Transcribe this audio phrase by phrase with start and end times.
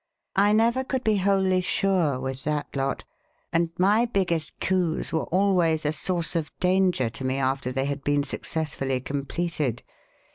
[0.35, 3.03] I never could be wholly sure, with that lot;
[3.53, 8.03] and my biggest coups were always a source of danger to me after they had
[8.03, 9.83] been successfully completed.